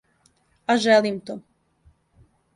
А 0.71 0.77
желим 0.85 1.19
то. 1.29 1.33